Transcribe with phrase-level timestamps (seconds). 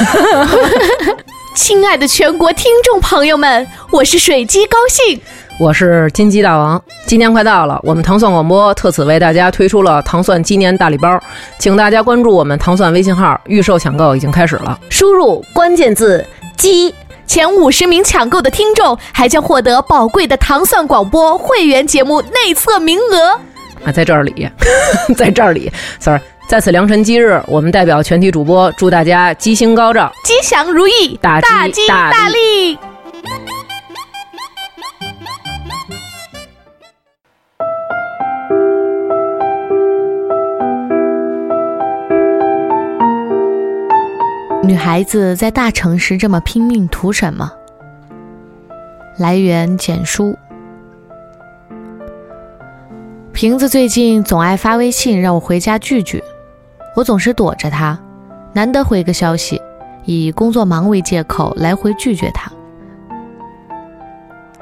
[1.54, 5.20] 亲爱的全国听众朋友们，我是水鸡高兴，
[5.58, 6.82] 我是金鸡大王。
[7.06, 11.20] 今年快到了，我们糖蒜广播特此为大家推出了糖蒜鸡年大礼包，
[11.58, 14.78] 请大家关注我们糖蒜微信号，预售抢购已经开始了。
[14.88, 16.24] 输入关键字
[16.56, 16.94] “鸡”，
[17.26, 23.38] 前五十名抢购的听众还将获得宝贵的糖蒜广播会员节目内测名额。
[23.84, 24.48] 啊，在这里，
[25.16, 26.20] 在这里，sorry。
[26.50, 32.76] 在此良辰吉日，我们代表全体主播祝大家吉星高照、吉祥如意、大吉大利。
[44.64, 47.48] 女孩子在大城市这么拼命，图什么？
[49.18, 50.36] 来源简书。
[53.32, 56.20] 瓶子最近总爱发微信让我回家聚聚。
[56.96, 57.98] 我总是躲着他，
[58.52, 59.60] 难得回个消息，
[60.04, 62.50] 以工作忙为借口来回拒绝他。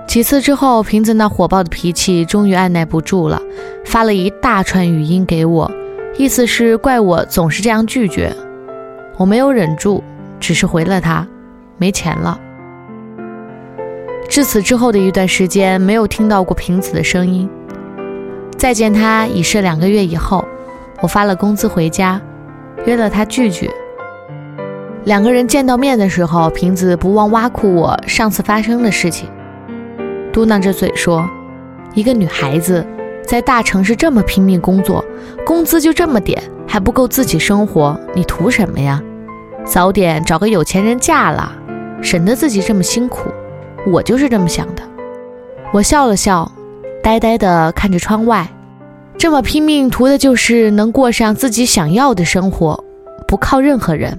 [0.07, 3.41] 几次之后，瓶子那火爆的脾气终于按耐不住了，
[3.84, 5.71] 发了一大串语音给我，
[6.17, 8.34] 意思是怪我总是这样拒绝。
[9.17, 10.03] 我没有忍住，
[10.39, 11.27] 只是回了他，
[11.77, 12.39] 没钱了。
[14.29, 17.49] 至此之后的一段时间，没有听到过瓶子的声音。
[18.56, 20.45] 再见他已是两个月以后。
[21.01, 22.21] 我发了工资回家，
[22.85, 23.71] 约了他聚聚。
[25.05, 29.29] 两个人见到面的时候，瓶子不忘挖苦我上次发生的事情，
[30.33, 31.27] 嘟囔着嘴说
[31.95, 32.85] ：“一个女孩子
[33.25, 35.05] 在大城市这么拼命工作，
[35.47, 39.01] 工资就这么点，还不够自己生活，你图什么呀？
[39.65, 41.53] 早点找个有钱人嫁了，
[42.03, 43.31] 省得自己这么辛苦。
[43.87, 44.83] 我就是这么想的。”
[45.73, 46.51] 我笑了笑，
[47.03, 48.47] 呆呆地看着窗外。
[49.19, 52.85] 这么拼命图的就是能过上自己想要的生活，
[53.27, 54.17] 不靠任何人。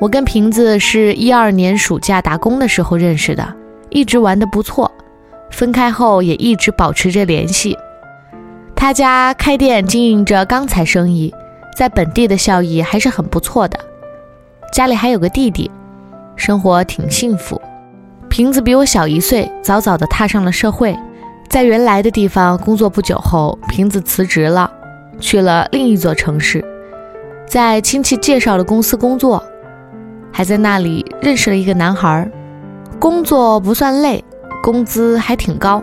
[0.00, 3.54] 我跟瓶子是一二年暑假打工的时候认识的，
[3.90, 4.90] 一直玩得不错。
[5.50, 7.76] 分开后也一直保持着联系。
[8.74, 11.32] 他家开店经营着钢材生意，
[11.76, 13.78] 在本地的效益还是很不错的。
[14.72, 15.70] 家里还有个弟弟，
[16.34, 17.60] 生活挺幸福。
[18.30, 20.96] 瓶子比我小一岁，早早的踏上了社会。
[21.54, 24.68] 在原来的地方工作不久后，瓶子辞职了，
[25.20, 26.64] 去了另一座城市，
[27.46, 29.40] 在亲戚介绍的公司工作，
[30.32, 32.28] 还在那里认识了一个男孩，
[32.98, 34.24] 工作不算累，
[34.64, 35.80] 工资还挺高，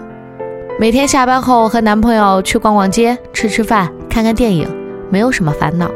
[0.77, 4.67] 每天下班后和男朋友去逛逛街、吃吃饭、看看电影，
[5.09, 5.89] 没有什么烦恼。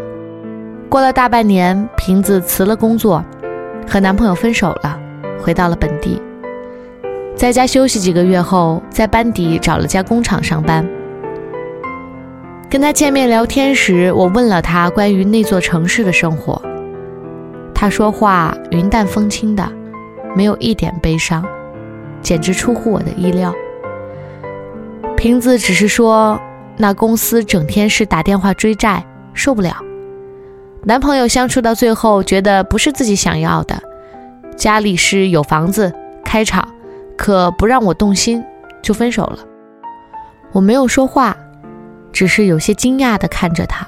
[0.87, 3.21] 过了大半年，瓶子辞了工作，
[3.85, 4.97] 和男朋友分手了，
[5.37, 6.21] 回到了本地。
[7.45, 10.83] 在家休息几个月后，在班底找了家工厂上班。
[12.67, 16.59] 跟他见面聊天时，我问了他关于那座城市的生活。
[17.71, 19.63] 他说话云淡风轻的，
[20.35, 21.45] 没有一点悲伤，
[22.19, 23.53] 简直出乎我的意料。
[25.15, 26.41] 瓶子只是说，
[26.77, 29.05] 那公司整天是打电话追债，
[29.35, 29.75] 受不了。
[30.83, 33.79] 男朋友相处到最后，觉得不是自己想要的。
[34.55, 36.67] 家里是有房子，开厂。
[37.17, 38.43] 可不让我动心，
[38.81, 39.39] 就分手了。
[40.51, 41.35] 我没有说话，
[42.11, 43.87] 只是有些惊讶地看着他。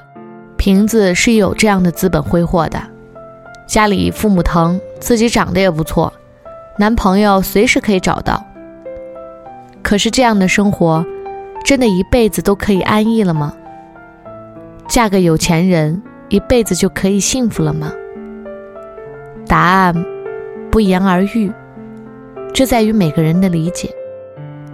[0.58, 2.82] 瓶子是有这样的资本挥霍的，
[3.68, 6.12] 家里父母疼，自己长得也不错，
[6.78, 8.44] 男朋友随时可以找到。
[9.84, 11.06] 可是这样的生活，
[11.64, 13.54] 真的一辈子都可以安逸了吗？
[14.88, 17.92] 嫁个有钱人，一辈子就可以幸福了吗？
[19.48, 19.96] 答案
[20.72, 21.52] 不言而喻。
[22.54, 23.90] 这在于每个人的理解。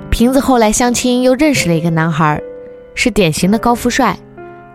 [0.09, 2.41] 瓶子后来相亲又认识了一个男孩，
[2.93, 4.17] 是典型的高富帅，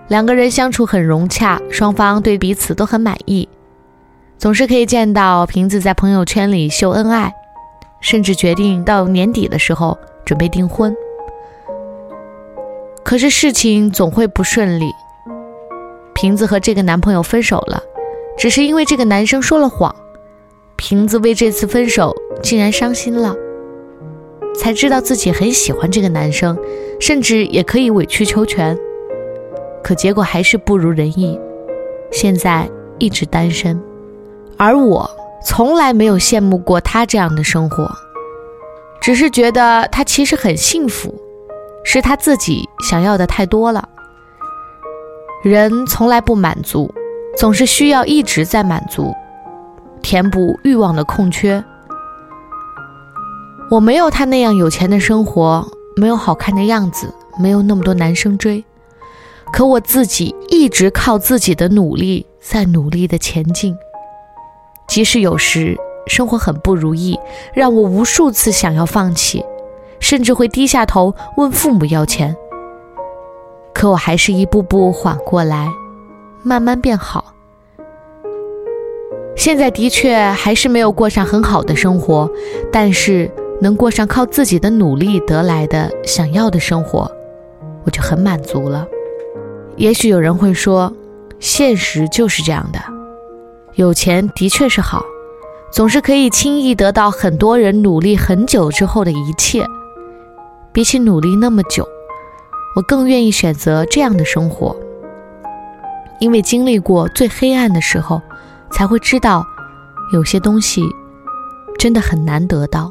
[0.09, 3.49] 两个人相处很融洽，双方对彼此都很满意，
[4.37, 7.33] 总是可以见到瓶子在朋友圈里秀恩爱，
[8.01, 10.95] 甚至决定到年底的时候准备订婚。
[13.05, 14.91] 可是事情总会不顺利，
[16.15, 17.81] 瓶子和这个男朋友分手了，
[18.37, 19.94] 只是因为这个男生说了谎。
[20.79, 23.35] 瓶子为这次分手竟然伤心了，
[24.57, 26.57] 才知道自己很喜欢这个男生，
[27.01, 28.79] 甚至也可以委曲求全，
[29.83, 31.39] 可结果还是不如人意。
[32.13, 33.79] 现在一直单身，
[34.57, 35.11] 而我
[35.45, 37.91] 从来没有羡慕过他这样的生活，
[39.01, 41.13] 只是觉得他其实很幸福，
[41.85, 43.87] 是他自己想要的太多了。
[45.43, 46.89] 人从来不满足，
[47.37, 49.13] 总是需要一直在满足。
[50.08, 51.62] 填补欲望的空缺。
[53.70, 58.64] 我没有他那样有钱的生活，没有好看的样子，没有那么多男生追。
[59.52, 63.76] 可我自己一直靠自己的努力在努力的前进。
[64.88, 65.76] 即使有时
[66.06, 67.20] 生活很不如意，
[67.52, 69.44] 让我无数次想要放弃，
[70.00, 72.34] 甚至会低下头问父母要钱。
[73.75, 75.69] 可我还是一步步缓过来，
[76.43, 77.34] 慢慢变好。
[79.38, 82.29] 现在的确还是没有过上很好的生活，
[82.73, 83.31] 但是
[83.61, 87.08] 能过上靠自己的努力得来的想要的生活，
[87.85, 88.85] 我就很满足了。
[89.76, 90.93] 也许有人会说，
[91.38, 92.81] 现实就是这样的，
[93.76, 95.05] 有钱的确是好，
[95.70, 99.64] 总是可以轻易得到很多人努力很久之后的一切。
[100.73, 101.87] 比起努力那么久，
[102.75, 104.76] 我更愿意选择这样的生活，
[106.19, 108.20] 因为经历过最黑暗的时候。
[108.70, 109.44] 才会知道，
[110.12, 110.82] 有些东西
[111.79, 112.91] 真的很难得到。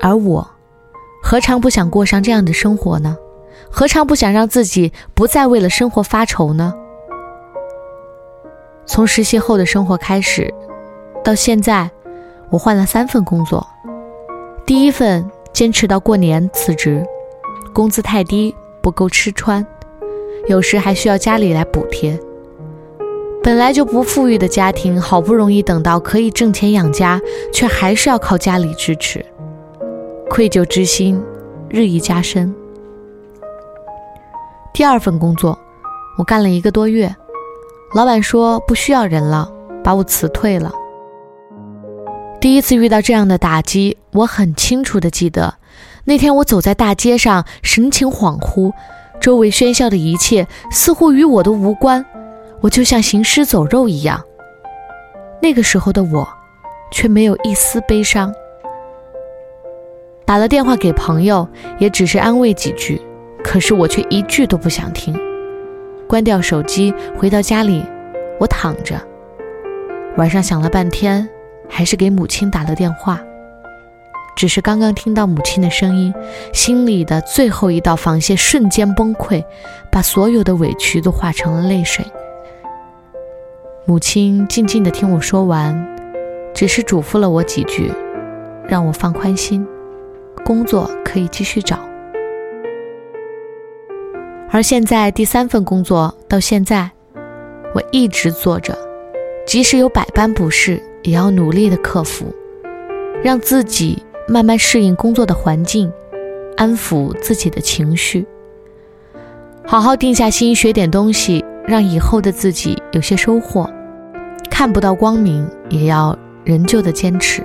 [0.00, 0.48] 而我，
[1.22, 3.16] 何尝不想过上这样的生活呢？
[3.70, 6.74] 何尝不想让自己不再为了生活发愁呢？
[8.86, 10.52] 从实习后的生活开始，
[11.22, 11.90] 到现在，
[12.48, 13.66] 我换了三份工作。
[14.64, 17.04] 第一份坚持到过年辞职，
[17.72, 19.64] 工资太低，不够吃穿，
[20.48, 22.18] 有时还需要家里来补贴。
[23.42, 27.18] 本来就不富裕的家庭，好不容易等到可以挣钱养家，
[27.52, 29.24] 却还是要靠家里支持，
[30.28, 31.20] 愧疚之心
[31.68, 32.54] 日益加深。
[34.74, 35.58] 第二份工作，
[36.18, 37.16] 我干了一个多月，
[37.94, 39.50] 老板说不需要人了，
[39.82, 40.70] 把我辞退了。
[42.42, 45.54] 第一次遇到这样的打击，我很清楚的记得，
[46.04, 48.72] 那天我走在大街上，神情恍惚，
[49.18, 52.04] 周围喧嚣的一切似乎与我都无关。
[52.60, 54.22] 我就像行尸走肉一样。
[55.42, 56.28] 那个时候的我，
[56.92, 58.32] 却没有一丝悲伤。
[60.24, 61.48] 打了电话给朋友，
[61.78, 63.00] 也只是安慰几句，
[63.42, 65.18] 可是我却一句都不想听。
[66.06, 67.84] 关掉手机，回到家里，
[68.38, 69.00] 我躺着。
[70.16, 71.28] 晚上想了半天，
[71.68, 73.20] 还是给母亲打了电话。
[74.36, 76.14] 只是刚刚听到母亲的声音，
[76.52, 79.44] 心里的最后一道防线瞬间崩溃，
[79.90, 82.04] 把所有的委屈都化成了泪水。
[83.90, 85.74] 母亲静静地听我说完，
[86.54, 87.90] 只是嘱咐了我几句，
[88.68, 89.66] 让我放宽心，
[90.44, 91.76] 工作可以继续找。
[94.48, 96.88] 而现在第三份工作到现在，
[97.74, 98.78] 我一直做着，
[99.44, 102.26] 即使有百般不适，也要努力的克服，
[103.24, 105.92] 让自己慢慢适应工作的环境，
[106.56, 108.24] 安抚自己的情绪，
[109.66, 113.68] 好好定下心学点东西，让以后的自己有些收获。
[114.60, 116.14] 看不到光明，也要
[116.44, 117.42] 仍旧的坚持。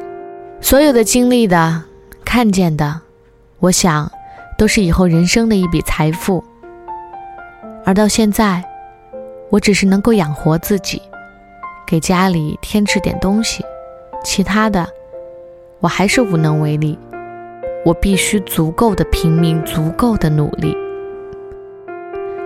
[0.59, 1.81] 所有的经历的、
[2.25, 2.99] 看见的，
[3.59, 4.11] 我想，
[4.57, 6.43] 都是以后人生的一笔财富。
[7.85, 8.61] 而到现在，
[9.49, 11.01] 我只是能够养活自己，
[11.87, 13.63] 给家里添置点东西，
[14.21, 14.85] 其他的，
[15.79, 16.99] 我还是无能为力。
[17.85, 20.75] 我必须足够的拼命，足够的努力。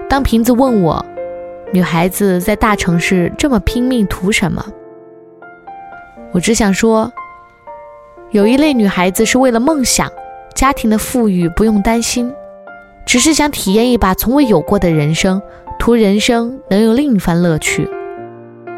[0.07, 1.03] 当瓶子问我。
[1.71, 4.65] 女孩子在大城市这么拼命图什么？
[6.31, 7.11] 我只想说，
[8.31, 10.11] 有一类女孩子是为了梦想，
[10.55, 12.33] 家庭的富裕不用担心，
[13.05, 15.39] 只是想体验一把从未有过的人生，
[15.77, 17.87] 图人生能有另一番乐趣。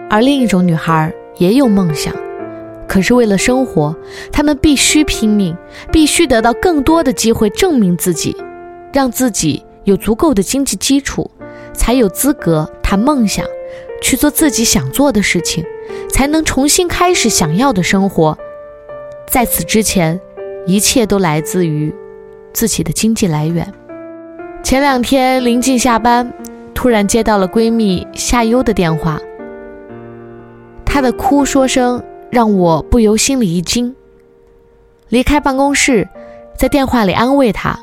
[0.09, 2.13] 而另一种女孩也有梦想，
[2.89, 3.95] 可是为了生活，
[4.33, 5.55] 她们必须拼命，
[5.93, 8.35] 必须得到更多的机会证明自己，
[8.91, 11.31] 让自己有足够的经济基础。
[11.73, 13.45] 才有资格谈梦想，
[14.01, 15.65] 去做自己想做的事情，
[16.09, 18.37] 才能重新开始想要的生活。
[19.27, 20.19] 在此之前，
[20.65, 21.93] 一切都来自于
[22.53, 23.73] 自己的经济来源。
[24.63, 26.31] 前两天临近下班，
[26.73, 29.19] 突然接到了闺蜜夏优的电话，
[30.85, 33.95] 她的哭说声让我不由心里一惊。
[35.09, 36.07] 离开办公室，
[36.57, 37.77] 在电话里安慰她，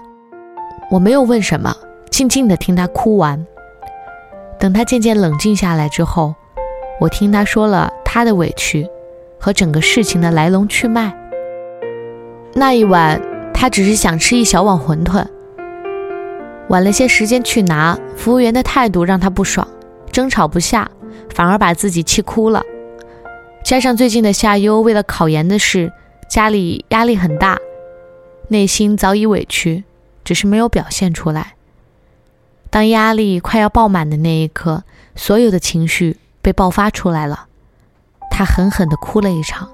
[0.91, 1.75] 我没有问什么，
[2.11, 3.45] 静静的听她哭完。
[4.59, 6.35] 等他渐渐冷静下来之后，
[7.01, 8.87] 我听他说了他的委屈
[9.39, 11.15] 和整个事情的来龙去脉。
[12.55, 13.21] 那一晚，
[13.55, 15.25] 他只是想吃一小碗馄饨，
[16.69, 19.67] 晚了些时间去拿，服务员的态度让他不爽，
[20.11, 20.91] 争吵不下，
[21.33, 22.63] 反而把自己气哭了。
[23.63, 25.93] 加上最近的夏优为了考研的事，
[26.29, 27.59] 家里压力很大，
[28.49, 29.85] 内心早已委屈，
[30.25, 31.55] 只是没有表现出来。
[32.71, 34.85] 当压力快要爆满的那一刻，
[35.17, 37.47] 所有的情绪被爆发出来了。
[38.31, 39.69] 他狠狠地哭了一场。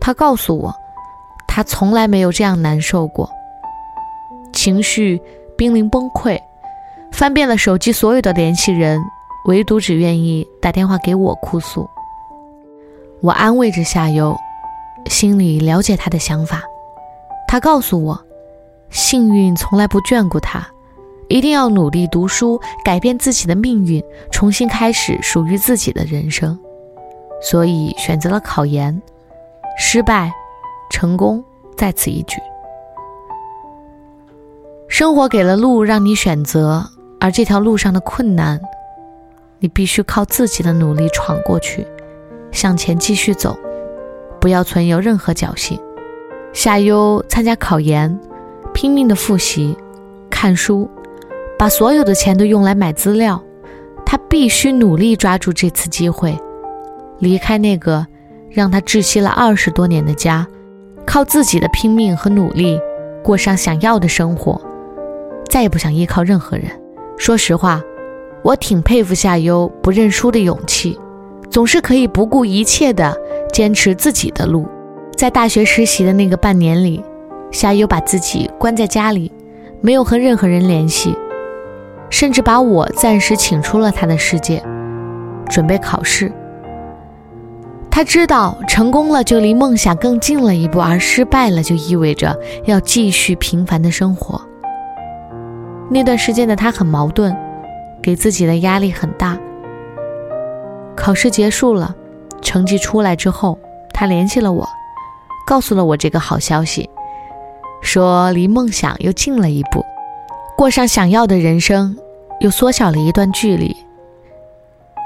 [0.00, 0.74] 他告诉我，
[1.46, 3.30] 他从来没有这样难受过。
[4.52, 5.20] 情绪
[5.56, 6.38] 濒临崩溃，
[7.12, 9.00] 翻遍了手机所有的联系人，
[9.46, 11.88] 唯独只愿意打电话给我哭诉。
[13.20, 14.36] 我安慰着夏优，
[15.06, 16.62] 心里了解他的想法。
[17.46, 18.20] 他告诉我，
[18.90, 20.66] 幸运从来不眷顾他，
[21.30, 26.58] 一定要努力读书，改变自己的命运，重新开始属于自己的人生。
[27.40, 29.00] 所以选择了考研，
[29.78, 30.32] 失败，
[30.90, 31.42] 成功
[31.76, 32.38] 在此一举。
[34.88, 36.84] 生活给了路让你选择，
[37.20, 38.60] 而这条路上的困难，
[39.60, 41.86] 你必须靠自己的努力闯过去，
[42.50, 43.56] 向前继续走，
[44.40, 45.80] 不要存有任何侥幸。
[46.52, 48.18] 夏优参加考研，
[48.74, 49.76] 拼命的复习、
[50.28, 50.90] 看书，
[51.60, 53.38] 把所有的钱都用来买资料。
[54.06, 56.34] 他必须努力抓住这次机会，
[57.18, 58.06] 离开那个
[58.48, 60.46] 让他窒息了二十多年的家，
[61.04, 62.80] 靠自己的拼命和努力
[63.22, 64.58] 过上想要的生活，
[65.50, 66.64] 再也不想依靠任何人。
[67.18, 67.82] 说实话，
[68.42, 70.98] 我挺佩服夏优不认输的勇气，
[71.50, 73.14] 总是可以不顾一切的
[73.52, 74.66] 坚持自己的路。
[75.14, 77.04] 在大学实习的那个半年里，
[77.52, 79.30] 夏优把自己关在家里，
[79.82, 81.14] 没有和任何人联系，
[82.10, 84.62] 甚至把我暂时请出了他的世界，
[85.48, 86.30] 准备考试。
[87.90, 94.40] 他知道成功了就离梦想更近了一步，而失败了就意味着要继续平凡的生活。
[95.90, 97.36] 那段时间的他很矛盾，
[98.02, 99.38] 给自己的压力很大。
[100.96, 101.94] 考试结束了，
[102.40, 103.58] 成绩出来之后，
[103.92, 104.68] 他联系了我。
[105.46, 106.88] 告诉了我这个好消息，
[107.82, 109.84] 说离梦想又近了一步，
[110.60, 111.96] 过上想要的人生
[112.40, 113.74] 又缩小了一段距离。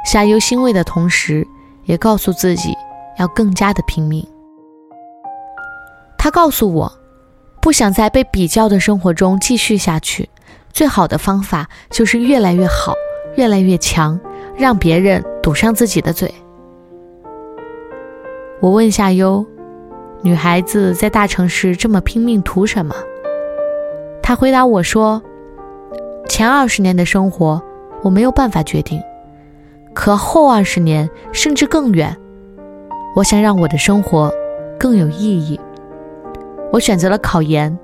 [0.04, 1.46] 夏优欣慰的同时，
[1.84, 2.74] 也告诉自己
[3.20, 4.26] 要更加的拼命。
[6.18, 6.92] 他告诉我，
[7.62, 10.28] 不想在被比较的生活中继续下去，
[10.72, 12.92] 最好的方法就是越来越好，
[13.36, 14.18] 越来越强，
[14.56, 16.34] 让别人堵上自己的嘴。
[18.58, 19.46] 我问夏优。
[20.20, 22.92] 女孩子在大城市这么拼命图什么？
[24.20, 25.22] 她回答我说
[26.36, 27.62] ：“前二十年的生活
[28.02, 29.00] 我没有办法决定，
[29.94, 32.16] 可后二十年甚至更远，
[33.14, 34.32] 我想让我的生活
[34.76, 35.60] 更有意义。
[36.72, 37.78] 我选择了考研，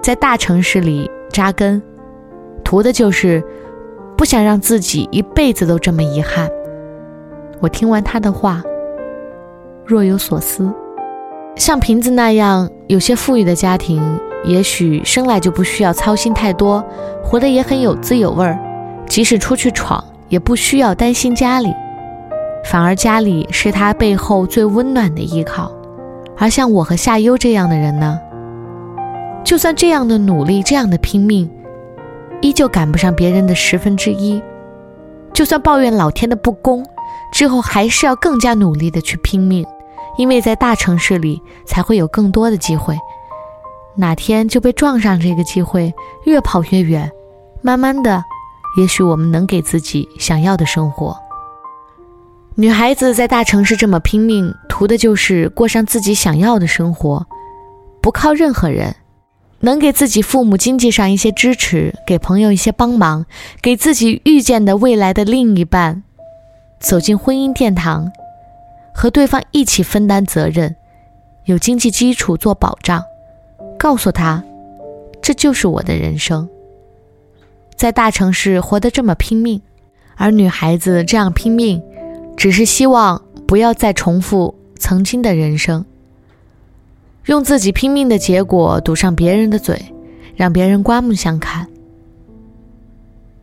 [0.00, 1.82] 在大城市里扎根，
[2.62, 3.42] 图的就是
[4.16, 6.48] 不想让自己一辈子都这么遗憾。”
[7.58, 8.62] 我听完他的话，
[9.84, 10.72] 若有所思。
[11.56, 14.00] 像瓶子那样有些富裕的家庭，
[14.44, 16.84] 也许生来就不需要操心太多，
[17.22, 18.58] 活得也很有滋有味儿。
[19.06, 21.72] 即使出去闯，也不需要担心家里，
[22.64, 25.70] 反而家里是他背后最温暖的依靠。
[26.36, 28.18] 而像我和夏优这样的人呢，
[29.44, 31.50] 就算这样的努力，这样的拼命，
[32.40, 34.42] 依旧赶不上别人的十分之一。
[35.32, 36.84] 就算抱怨老天的不公，
[37.32, 39.64] 之后还是要更加努力的去拼命。
[40.16, 42.96] 因为在大城市里才会有更多的机会，
[43.96, 45.92] 哪天就被撞上这个机会，
[46.24, 47.10] 越跑越远，
[47.62, 48.22] 慢慢的，
[48.76, 51.16] 也许我们能给自己想要的生活。
[52.56, 57.26] 女孩子在大城市这么拼命，图的就是过上自己想要的生活，
[58.00, 58.94] 不靠任何人，
[59.60, 63.26] 能给自己父母经济上一些支持，给朋友一些帮忙，
[63.62, 66.02] 给自己遇见的未来的另一半，
[66.78, 68.10] 走进婚姻殿堂。
[68.96, 70.76] 和对方一起分担责任，
[71.46, 73.02] 有经济基础做保障，
[73.84, 74.42] 告诉他，
[75.20, 76.48] 这就是我的人生。
[77.76, 79.60] 在大城市活得这么拼命，
[80.16, 81.82] 而女孩子这样拼命，
[82.34, 85.84] 只是希望不要再重复曾经的人生，
[87.26, 89.78] 用自己拼命的结果堵上别人的嘴，
[90.34, 91.68] 让别人刮目相看。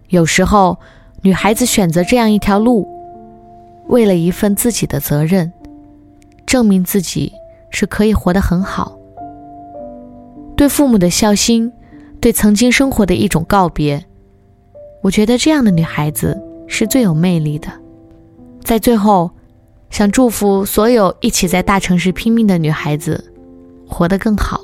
[0.07, 0.79] 有时候，
[1.21, 2.89] 女孩子选择这样一条路。
[3.89, 5.53] 为了一份自己的责任，
[6.48, 7.31] 证明自己
[7.69, 8.98] 是可以活得很好。
[10.62, 11.72] 对父母的孝心，
[12.20, 14.06] 对曾经生活的一种告别。
[15.01, 17.68] 我觉得这样的女孩子是最有魅力的。
[18.63, 19.32] 在最后，
[19.89, 23.34] 想祝福所有一起在大城市拼命的女孩子，
[23.88, 24.62] 活得更好。